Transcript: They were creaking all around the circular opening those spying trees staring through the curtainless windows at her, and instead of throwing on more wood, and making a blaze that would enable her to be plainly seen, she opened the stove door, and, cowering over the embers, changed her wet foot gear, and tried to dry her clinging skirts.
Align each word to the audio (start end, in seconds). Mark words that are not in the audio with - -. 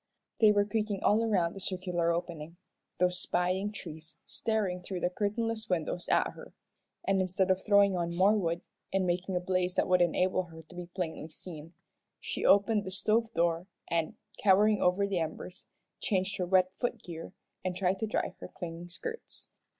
They 0.39 0.51
were 0.51 0.65
creaking 0.65 1.03
all 1.03 1.21
around 1.23 1.53
the 1.53 1.59
circular 1.59 2.11
opening 2.11 2.57
those 2.97 3.19
spying 3.19 3.71
trees 3.71 4.17
staring 4.25 4.81
through 4.81 5.01
the 5.01 5.11
curtainless 5.11 5.69
windows 5.69 6.09
at 6.09 6.29
her, 6.31 6.53
and 7.07 7.21
instead 7.21 7.51
of 7.51 7.61
throwing 7.63 7.95
on 7.95 8.15
more 8.15 8.33
wood, 8.35 8.61
and 8.91 9.05
making 9.05 9.35
a 9.35 9.39
blaze 9.39 9.75
that 9.75 9.87
would 9.87 10.01
enable 10.01 10.45
her 10.45 10.63
to 10.63 10.75
be 10.75 10.87
plainly 10.87 11.29
seen, 11.29 11.75
she 12.19 12.43
opened 12.43 12.83
the 12.83 12.89
stove 12.89 13.31
door, 13.35 13.67
and, 13.91 14.15
cowering 14.39 14.81
over 14.81 15.05
the 15.05 15.19
embers, 15.19 15.67
changed 15.99 16.37
her 16.37 16.47
wet 16.47 16.71
foot 16.73 17.03
gear, 17.03 17.33
and 17.63 17.75
tried 17.75 17.99
to 17.99 18.07
dry 18.07 18.33
her 18.39 18.47
clinging 18.47 18.89
skirts. 18.89 19.49